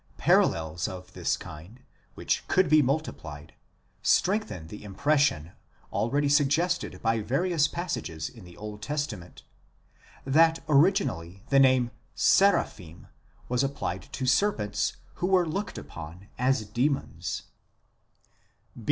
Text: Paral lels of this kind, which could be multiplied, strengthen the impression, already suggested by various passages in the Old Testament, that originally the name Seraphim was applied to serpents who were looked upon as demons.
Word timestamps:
Paral 0.17 0.53
lels 0.53 0.87
of 0.87 1.13
this 1.13 1.37
kind, 1.37 1.83
which 2.15 2.43
could 2.47 2.67
be 2.67 2.81
multiplied, 2.81 3.53
strengthen 4.01 4.65
the 4.65 4.83
impression, 4.83 5.51
already 5.93 6.27
suggested 6.27 6.99
by 7.03 7.19
various 7.19 7.67
passages 7.67 8.27
in 8.27 8.43
the 8.43 8.57
Old 8.57 8.81
Testament, 8.81 9.43
that 10.25 10.57
originally 10.67 11.43
the 11.49 11.59
name 11.59 11.91
Seraphim 12.15 13.09
was 13.47 13.63
applied 13.63 14.11
to 14.13 14.25
serpents 14.25 14.97
who 15.21 15.27
were 15.27 15.45
looked 15.45 15.77
upon 15.77 16.29
as 16.39 16.65
demons. 16.65 17.43